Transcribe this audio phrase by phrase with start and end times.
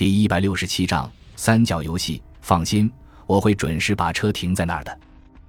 [0.00, 2.22] 第一百六十七章三角游戏。
[2.40, 2.90] 放心，
[3.26, 4.98] 我会准时把车停在那儿的。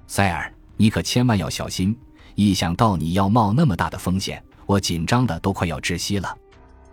[0.08, 1.98] 塞尔，你可千万要小心！
[2.36, 6.38] 一想到你要冒那么大的风险，我紧张的都快要窒息了。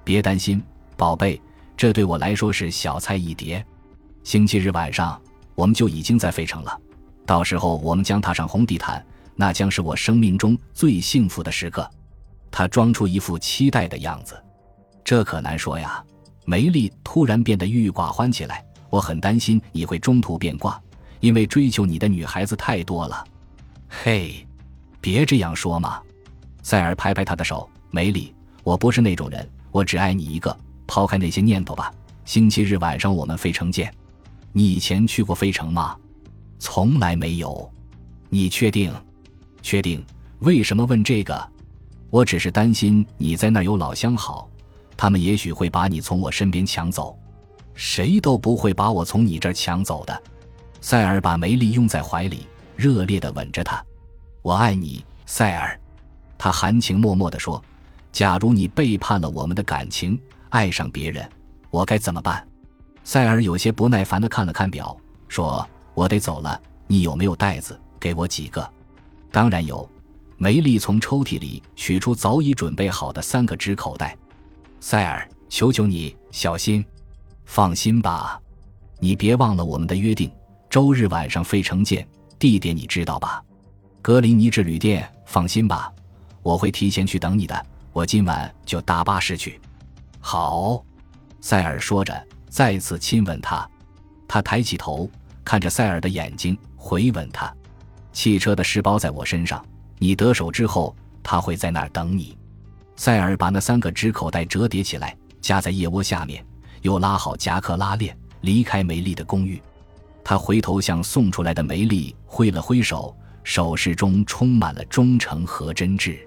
[0.04, 0.62] 别担心，
[0.96, 1.42] 宝贝，
[1.76, 3.66] 这对我来说是小菜一碟。
[4.22, 5.20] 星期日晚上，
[5.56, 6.80] 我们就已经在费城了。
[7.26, 9.04] 到时候我们将踏上红地毯，
[9.34, 11.90] 那将是我生命中最幸福的时刻。
[12.52, 14.40] 他装出一副期待的样子。
[15.02, 16.00] 这可难说呀。
[16.48, 20.80] 梅丽突然变得郁郁寡欢起来，我很担心你会中途变卦，
[21.20, 23.22] 因为追求你的女孩子太多了。
[23.86, 24.46] 嘿，
[24.98, 26.00] 别这样说嘛！
[26.62, 27.68] 塞尔拍拍他的手。
[27.90, 28.34] 梅丽，
[28.64, 30.58] 我不是那种人，我只爱你一个。
[30.86, 31.92] 抛开那些念头吧。
[32.24, 33.92] 星期日晚上我们费城见。
[34.50, 35.94] 你以前去过费城吗？
[36.58, 37.70] 从来没有。
[38.30, 38.90] 你确定？
[39.60, 40.02] 确定？
[40.38, 41.52] 为什么问这个？
[42.08, 44.48] 我只是担心你在那儿有老相好。
[44.98, 47.16] 他们也许会把你从我身边抢走，
[47.72, 50.22] 谁都不会把我从你这儿抢走的。
[50.80, 53.80] 塞尔把梅丽拥在怀里，热烈地吻着她。
[54.42, 55.78] 我爱你，塞尔。
[56.36, 57.62] 他含情脉脉地说
[58.10, 61.28] ：“假如你背叛了我们的感情，爱上别人，
[61.70, 62.44] 我该怎么办？”
[63.04, 64.96] 塞尔有些不耐烦地看了看表，
[65.28, 65.64] 说
[65.94, 66.60] ：“我得走了。
[66.88, 67.80] 你有没有袋子？
[68.00, 68.68] 给我几个。”
[69.30, 69.88] 当然有。
[70.36, 74.16] 梅丽从抽屉里取出早已准备好的三个纸口袋。
[74.80, 76.84] 塞尔，求求你小心，
[77.44, 78.40] 放心吧，
[78.98, 80.30] 你别忘了我们的约定，
[80.70, 82.06] 周日晚上费城见，
[82.38, 83.42] 地点你知道吧？
[84.00, 85.08] 格林尼治旅店。
[85.30, 85.92] 放心吧，
[86.42, 89.60] 我会提前去等你的，我今晚就搭巴士去。
[90.20, 90.82] 好，
[91.42, 93.68] 塞尔说着，再次亲吻他。
[94.26, 95.06] 他抬起头，
[95.44, 97.54] 看着塞尔的眼睛，回吻他。
[98.10, 99.62] 汽车的尸包在我身上，
[99.98, 102.34] 你得手之后，他会在那儿等你。
[102.98, 106.44] 塞尔把那三个纸口袋折叠起来，夹在腋窝下面，
[106.82, 109.62] 又拉好夹克拉链，离开梅丽的公寓。
[110.24, 116.18] 他回头向送出来的梅丽挥了挥手，手势中充满了忠诚和真挚。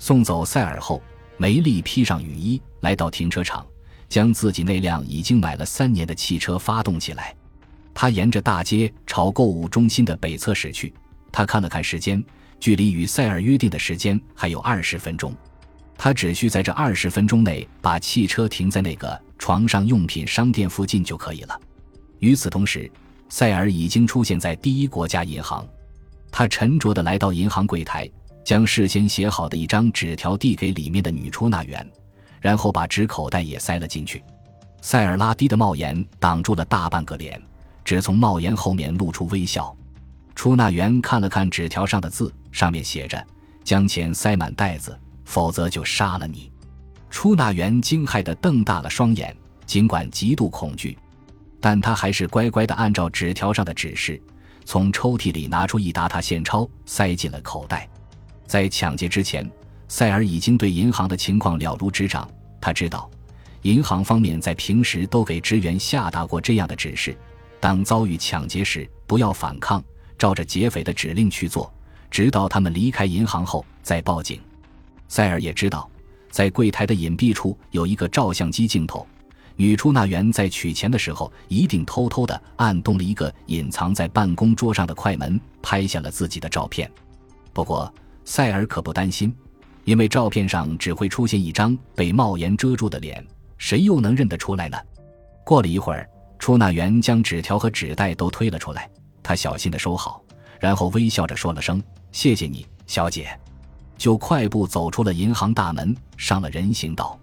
[0.00, 1.00] 送走塞尔后，
[1.36, 3.64] 梅丽披上雨衣，来到停车场，
[4.08, 7.32] 将自己那辆已经买了三年的汽车发动起来。
[7.94, 10.92] 他沿着大街朝购物中心的北侧驶去。
[11.30, 12.20] 他看了看时间，
[12.58, 15.32] 距离与塞尔约定的时间还有二十分钟。
[16.02, 21.60] 他只需在这二十分钟内把汽车停在那个床上用品商店附近就可以了。
[22.20, 22.90] 与此同时，
[23.28, 25.62] 塞尔已经出现在第一国家银行。
[26.32, 28.08] 他沉着地来到银行柜台，
[28.42, 31.86] 将事先写好的一张纸条递给里面的女出纳员，
[32.40, 34.22] 然后把纸口袋也塞了进去。
[34.80, 37.38] 塞尔拉低的帽檐挡住了大半个脸，
[37.84, 39.76] 只从帽檐后面露出微笑。
[40.34, 43.22] 出纳员看了看纸条上的字，上面写着
[43.62, 44.98] ：“将钱塞满袋子。”
[45.30, 46.50] 否则就杀了你！
[47.08, 50.98] 出纳员惊骇地瞪大了双眼，尽管极度恐惧，
[51.60, 54.20] 但他还是乖乖地按照纸条上的指示，
[54.64, 57.88] 从抽屉里拿出一沓沓现钞，塞进了口袋。
[58.44, 59.48] 在抢劫之前，
[59.86, 62.28] 塞尔已经对银行的情况了如指掌。
[62.60, 63.08] 他知道，
[63.62, 67.16] 银行方面在平时都给职员下达过这样的指示：
[67.60, 69.80] 当遭遇抢劫时，不要反抗，
[70.18, 71.72] 照着劫匪的指令去做，
[72.10, 74.40] 直到他们离开银行后再报警。
[75.10, 75.90] 塞尔也知道，
[76.30, 79.04] 在柜台的隐蔽处有一个照相机镜头。
[79.56, 86.88] 女出纳员在取钱的时候，一定偷偷地按动了一个隐藏在办公桌上的快门，拍下了自己的照片。
[87.52, 87.92] 不过，
[88.24, 89.34] 塞尔可不担心，
[89.82, 93.22] 因为照片上只会出现一张被帽檐遮住的脸，
[93.58, 94.78] 谁又能认得出来呢？
[95.44, 98.88] 过了一会儿，出纳员将纸条和纸袋都推了出来，
[99.24, 100.22] 他小心地收好，
[100.60, 101.82] 然后微笑着说了声
[102.12, 103.36] ：“谢谢你，小姐。”
[104.00, 107.20] 就快步走出了银行大门，上了人行道。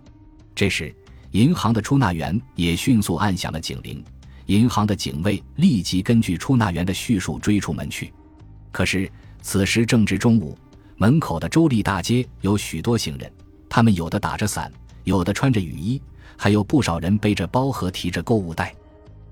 [0.53, 0.95] 这时，
[1.31, 4.01] 银行的出纳员也迅速按响了警铃。
[4.45, 8.13] 银行的警卫立即根据出纳员的叙述追出门去。
[8.71, 9.11] 可是，
[9.41, 10.55] 此时正值中午，
[10.97, 13.31] 门口的州立大街有许多行人，
[13.67, 14.71] 他们有的打着伞，
[15.03, 15.99] 有的穿着雨衣，
[16.37, 18.71] 还有不少人背着包和提着购物袋。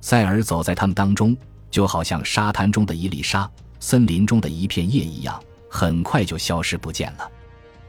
[0.02, 1.38] 塞尔走在他们当中，
[1.70, 3.48] 就好像沙滩中的一粒沙，
[3.80, 5.40] 森林中的一片叶一样，
[5.76, 7.30] 很快就消失不见了。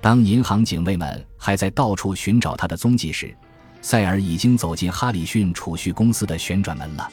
[0.00, 3.32] 当银行警卫们还在到处寻找他的踪迹时，
[3.80, 7.08] 塞尔已经走进哈里逊储蓄公司的旋转门了。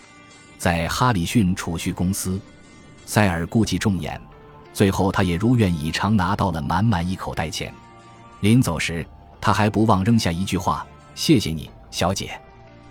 [0.57, 2.41] 在哈里逊储蓄公司，
[3.05, 4.19] 塞尔故伎重演，
[4.73, 7.71] 最后他也如愿以偿拿到了满满一口袋钱。
[8.39, 9.05] 临走时，
[9.39, 10.83] 他还不忘扔下一句话
[11.13, 12.31] ：“谢谢你，小姐。”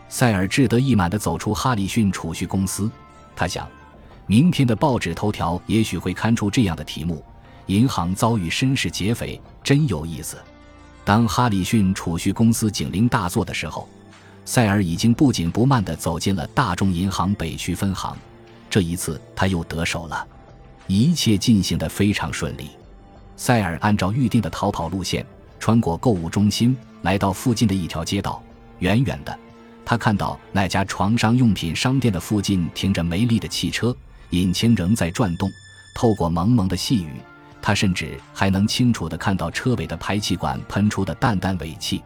[0.08, 2.88] 塞尔志得意满地走出哈里逊储蓄公司。
[3.34, 3.68] 他想，
[4.28, 7.24] 明天的报纸头条也许会刊出这样的题目。
[7.66, 10.36] 银行遭遇绅士劫匪，真有意思。
[11.04, 13.88] 当哈里逊储蓄公司警铃大作的时候，
[14.44, 18.16] 塞尔已经不紧不慢地走进了大众银行北区分行。
[18.68, 20.26] 这一次，他又得手了，
[20.86, 22.70] 一切进行得非常顺利。
[23.36, 25.24] 塞尔按照预定的逃跑路线，
[25.58, 28.42] 穿过购物中心，来到附近的一条街道。
[28.78, 29.38] 远远的，
[29.84, 33.96] 他看到那家床上用品商店的附近停着梅丽的汽车，
[34.30, 35.50] 引擎仍在转动。
[35.94, 37.12] 透过蒙蒙的细雨，
[37.62, 42.02] 他甚至还能清楚地看到车尾的排气管喷出的淡淡尾气。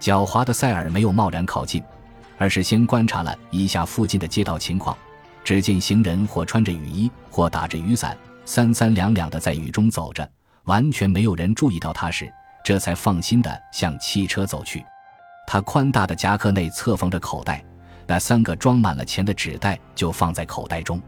[0.00, 1.82] 狡猾的塞尔没有贸然靠近，
[2.36, 4.96] 而是先观察了一下附近的街道情况。
[5.44, 8.14] 只见行人或穿着雨衣，或打着雨伞，
[8.44, 10.28] 三三两两地在雨中走着，
[10.64, 12.30] 完全没有人注意到他时，
[12.62, 14.84] 这才放心地向汽车走去。
[15.46, 17.64] 他宽大的夹克内侧缝着口袋，
[18.06, 21.00] 那三个装满了钱的纸袋就放在口袋中。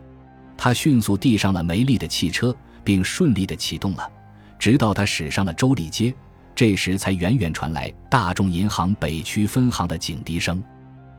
[0.56, 2.54] 他迅速递上了梅丽的汽车，
[2.84, 4.10] 并顺利地启动了，
[4.58, 6.14] 直到他驶上了周立街。
[6.54, 10.62] 这时才远远传来大众银行北区分行的警笛声。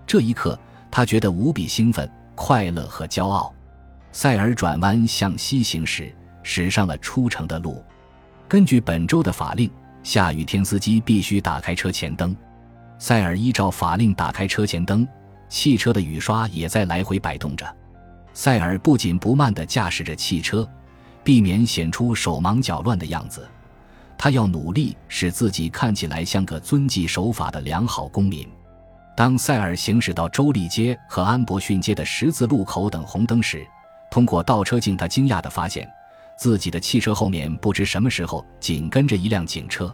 [0.05, 0.59] 这一刻，
[0.91, 3.51] 他觉得无比兴奋、快乐和骄傲。
[4.11, 6.13] 塞尔转弯向西行驶，
[6.43, 7.83] 驶上了出城的路。
[8.47, 9.71] 根据本州的法令，
[10.03, 12.35] 下雨天司机必须打开车前灯。
[12.99, 15.07] 塞尔依照法令打开车前灯，
[15.49, 17.65] 汽车的雨刷也在来回摆动着。
[18.33, 20.69] 塞尔不紧不慢地驾驶着汽车，
[21.23, 23.47] 避免显出手忙脚乱的样子。
[24.17, 28.47] 他要努力使自己看起来像个遵纪守法的良好公民。
[29.17, 33.65] 当塞尔行驶到州立街和安伯逊街的十字路口等红灯时，
[34.09, 35.89] 通过倒车镜，他惊讶地发现，
[36.37, 39.93] 自己的汽车后面不知什么时候紧跟着一辆警车。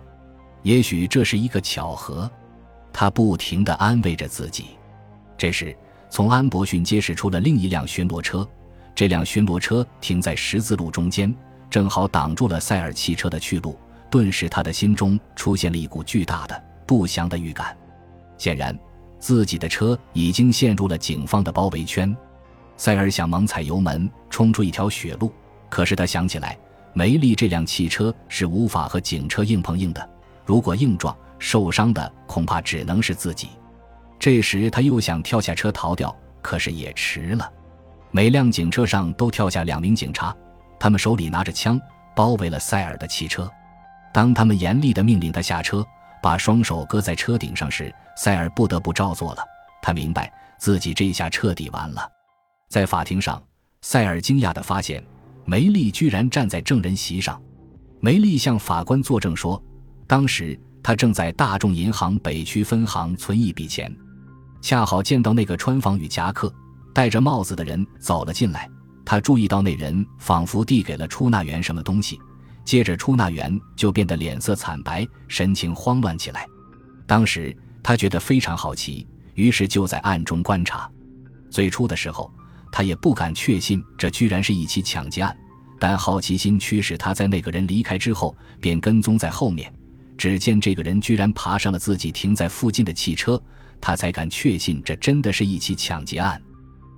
[0.62, 2.30] 也许这是一个巧合，
[2.92, 4.66] 他不停地安慰着自己。
[5.38, 5.76] 这时，
[6.10, 8.48] 从安伯逊街驶出了另一辆巡逻车，
[8.98, 11.32] 这辆巡逻车停在十字路中间，
[11.70, 13.78] 正好挡住了塞尔汽车的去路。
[14.10, 17.78] 顿时，他的心中出现了一股巨大的不祥的预感。
[18.40, 18.76] 显然，
[19.20, 22.18] 自己的车已经陷入了警方的包围圈。
[22.76, 25.32] 塞尔想猛踩油门冲出一条血路，
[25.70, 26.58] 可是他想起来，
[26.94, 30.10] 梅丽这辆汽车是无法和警车硬碰硬的。
[30.44, 33.50] 如果硬撞，受伤的恐怕只能是自己。
[34.18, 37.48] 这时，他又想跳下车逃掉，可是也迟了。
[38.12, 40.36] 每辆警车上都跳下两名警察，
[40.80, 41.80] 他们手里拿着枪，
[42.16, 43.50] 包围了塞尔的汽车。
[44.14, 45.86] 当他们严厉地命令他下车，
[46.22, 49.44] 把双手搁在车顶上时，塞尔不得不照做了。
[49.82, 52.10] 他明白自己这下彻底完了。
[52.70, 53.42] 在法庭上，
[53.82, 55.04] 塞尔惊讶地发现，
[55.46, 57.40] 梅丽居然站在证人席上。
[58.00, 59.62] 梅丽向法官作证说，
[60.08, 63.94] 当时他正在大众银行北区分行存一笔钱，
[64.62, 66.52] 恰好见到那个穿防雨夹克、
[66.98, 68.68] 戴着帽子的人走了进来。
[69.06, 72.20] 他注意到那人仿佛递给了出纳员什么东西。
[72.66, 76.48] 接着，出纳员就变得脸色惨白，神情慌乱起来。
[77.06, 80.90] 当时他觉得非常好奇，于是就在暗中观察。
[81.52, 82.34] 最初的时候，
[82.72, 85.38] 他也不敢确信这居然是一起抢劫案，
[85.80, 89.72] 但好奇心驱使他在那个人离开之后，便跟踪在后面。
[90.18, 93.40] 只见这个人居然爬上了自己停在附近的汽车，
[93.80, 96.42] 他才敢确信这真的是一起抢劫案。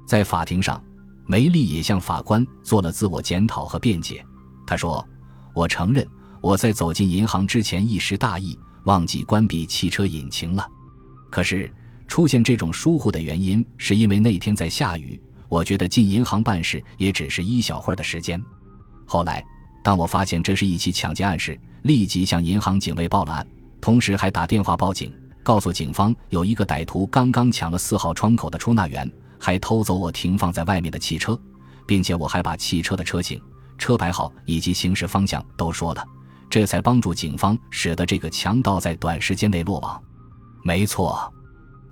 [0.10, 0.84] 在法庭上，
[1.28, 4.26] 梅丽也向法官做了自我检讨和辩解。
[4.66, 5.08] 他说。
[5.54, 6.08] 我承认，
[6.42, 10.66] 我在走进银行之前一时大意，忘记关闭汽车引擎了。
[11.30, 11.70] 可是
[12.08, 15.20] 出现这种疏忽的原因，是因为那天在下雨。
[15.50, 18.42] 我觉得进银行办事也只是一小会儿的时间。
[19.06, 19.44] 后来，
[19.84, 23.46] 当我发现这是一起抢劫案时，立即向银行警卫报了案，
[23.82, 31.40] 同时还打电话报警，告诉警方有一个歹徒刚刚抢了四号窗口的出纳员，还偷走我停放在外面的汽车，
[31.88, 33.42] 并且我还把汽车的车型。
[33.78, 36.06] 车牌号以及行驶方向都说了，
[36.50, 40.04] 这才帮助警方使得这个强盗在短时间内落网。
[40.64, 41.34] 没错，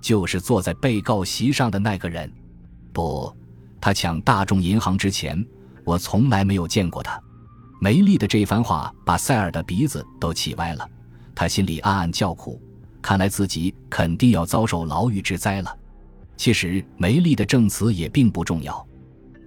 [0.02, 2.30] 就是坐在被告席上的那个人。
[2.92, 3.34] 不，
[3.80, 5.42] 他抢大众银行之前，
[5.82, 7.18] 我从来没有见过他。
[7.80, 10.86] 梅丽的这番话把塞尔的鼻子都气歪了，
[11.34, 12.60] 他心里暗暗叫苦，
[13.00, 15.77] 看来自己肯定要遭受牢狱之灾了。
[16.38, 18.86] 其实梅丽的证词也并不重要。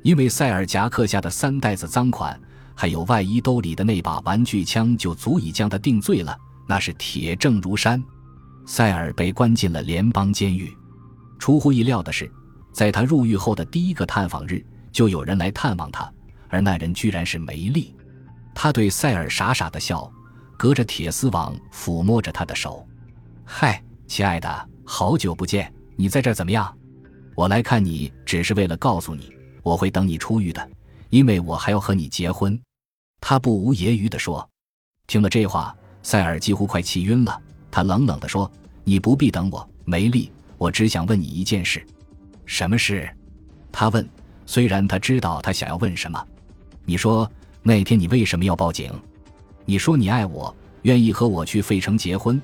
[0.03, 2.39] 因为塞尔夹克下的三袋子赃款，
[2.75, 6.37] 还有外衣兜里的那把玩具枪，就足以将他定罪了。
[6.67, 8.03] 那是铁证如山。
[8.65, 10.71] 塞尔被关进了联邦监狱。
[11.39, 12.29] 出乎意料的是，
[12.73, 16.11] 在他入狱后的第一个探访日，就有人来探望他，
[16.49, 17.95] 而那人居然是梅丽。
[18.53, 20.11] 他对塞尔傻傻的笑，
[20.57, 22.85] 隔着铁丝网抚摸着他的手
[23.45, 26.75] ：“嗨，亲爱的，好久不见，你在这儿怎么样？
[27.41, 29.33] 我来看你，只是为了告诉你。”
[29.63, 30.69] 我会等你出狱的，
[31.09, 32.59] 因为我还要和你结婚。”
[33.19, 34.47] 他不无揶揄地说。
[35.07, 37.41] 听了这话，塞尔几乎快气晕了。
[37.71, 38.51] 他冷冷地说
[38.85, 41.83] ：“你不必等我，梅丽，我只想问你一件事。
[42.45, 43.09] 什么事？
[43.71, 44.07] 他问。
[44.45, 46.23] 虽然他知道他想要问什么。
[46.85, 47.27] 你说
[47.63, 48.93] 那天你为什么要报警？
[49.65, 52.39] 你说你爱我，愿意和我去费城结婚，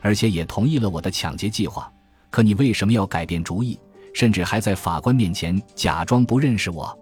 [0.00, 1.92] 而且也同意了我的抢劫计划。
[2.30, 3.78] 可你为什么要改变主意，
[4.14, 6.98] 甚至还在法官面前假装不认识我？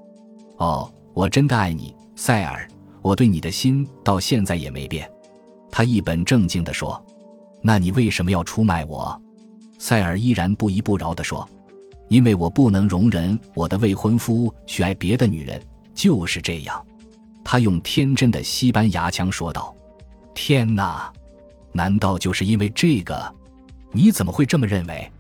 [0.58, 2.68] 哦，我真的爱你，塞尔。
[3.02, 5.08] 我对你的心到现在也没变。
[5.70, 7.00] 他一本正经地说。
[7.62, 9.20] 那你为什么要出卖我？
[9.78, 11.48] 塞尔依然不依不饶地说。
[12.08, 15.60] 因为我不能容忍我的未婚夫去爱别的女人，
[15.92, 16.84] 就是这样。
[17.44, 19.74] 他用天真的西班牙腔说道
[20.34, 21.12] ：“天哪，
[21.72, 23.34] 难道就是因为这个？
[23.90, 25.10] 你怎么会这么认为？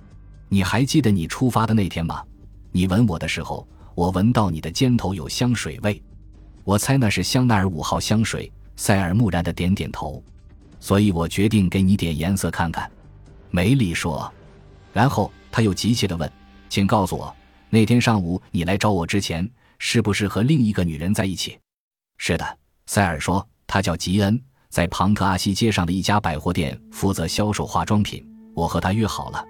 [0.48, 2.22] 你还记得你出发的那天吗？
[2.72, 6.02] 你吻我的时候，我闻到你的肩头有香水味，
[6.64, 10.22] 我猜那是香奈儿五号香水。”塞尔木然的点点头。
[10.78, 12.90] 所以我决定给你点颜色看看。”
[13.50, 14.30] 梅丽说。
[14.92, 16.30] 然后他又急切地问。
[16.68, 17.34] 请告诉我，
[17.70, 19.48] 那天上午你来找我之前，
[19.78, 21.58] 是不是和另一个女人在一起？
[22.18, 24.38] 是的，塞尔说，她叫吉恩，
[24.68, 28.26] 在庞特阿西街上的一家百货店负责销售化妆品。
[28.54, 29.44] 我和她约好了，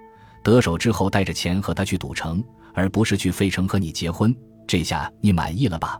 [0.47, 2.41] 得手之后带着钱和他去赌城，
[2.73, 4.33] 而不是去费城和你结婚。
[4.65, 5.99] 这下你满意了吧？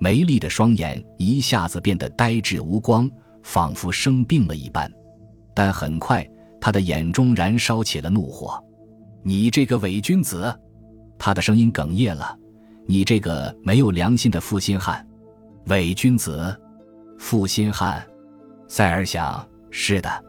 [0.00, 3.08] 梅丽的双眼一下子变得呆滞无光，
[3.44, 4.92] 仿佛生病了一般。
[5.54, 6.28] 但很快，
[6.60, 8.60] 她的眼中燃烧起了怒火。
[9.22, 10.52] 你这个伪君子，
[11.16, 12.36] 他的声音哽咽了。
[12.86, 15.06] 你这个没有良心的负心汉，
[15.66, 16.60] 伪君子，
[17.20, 18.04] 负心汉。
[18.66, 20.24] 塞尔想，是的，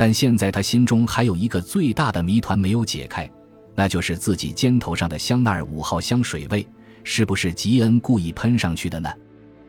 [0.00, 3.30] 但现在他心中还有一个最大的谜团没有解开，
[3.74, 6.66] 那就是自己肩头上的香奈儿五号香水味
[7.04, 9.12] 是不是吉恩故意喷上去的呢？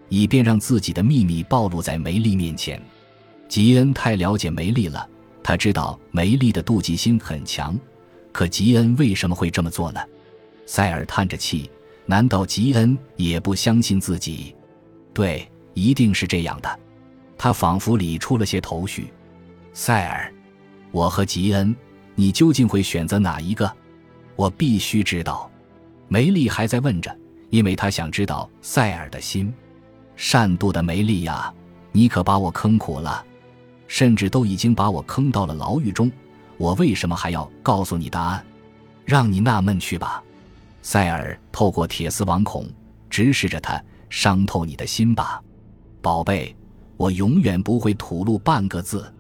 [0.08, 2.82] 以便让自己的秘密暴露在梅丽面前。
[3.50, 5.06] 吉恩太了解梅丽了，
[5.44, 7.78] 他知道梅丽的妒忌心很强。
[8.32, 10.00] 可吉恩为什么会这么做呢？
[10.66, 11.70] 塞尔叹着气，
[12.06, 14.56] 难道吉恩也不相信自己？
[15.14, 16.80] 对，一定是这样的。
[17.38, 19.12] 他仿佛理出了些头绪。
[19.74, 20.32] 塞尔，
[20.92, 21.74] 我和吉恩，
[22.14, 23.72] 你究竟会选择哪一个？
[24.36, 25.50] 我必须知道。
[26.10, 27.16] 梅丽还在问着，
[27.50, 29.54] 因为她想知道塞尔的心。
[30.18, 31.54] 善妒的梅丽呀，
[31.94, 33.26] 你可把我坑苦了，
[33.88, 36.12] 甚至都已经把我坑到了牢狱中。
[36.58, 38.46] 我为什么还要告诉你答案？
[39.06, 40.22] 让你纳闷去吧。
[40.82, 42.70] 塞尔透过铁丝网孔
[43.10, 45.42] 直视着他，伤透你的心吧，
[46.02, 46.54] 宝贝。
[46.98, 49.12] 我永远不会吐露半个字。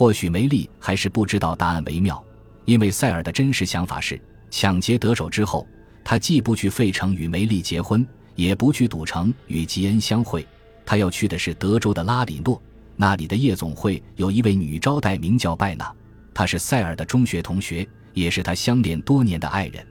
[0.00, 2.24] 或许梅丽还是不知道答案为妙，
[2.64, 4.18] 因为塞尔的真实想法是：
[4.50, 5.66] 抢劫得手之后，
[6.02, 10.48] 他既不去费城与梅丽结婚，也不去赌城与吉恩相会，
[10.86, 12.62] 他要去的是德州的拉里诺，
[12.96, 15.94] 那里的夜总会有一位女招待，名叫拜纳，
[16.32, 19.86] 她是塞尔的中学同学，也是他相恋多年的爱人。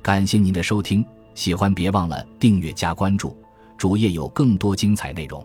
[0.00, 3.36] 感谢您的收听，喜欢别忘了订阅加关注，
[3.76, 5.44] 主页有更多精彩内容。